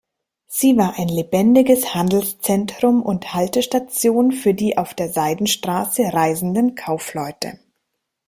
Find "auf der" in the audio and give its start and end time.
4.79-5.09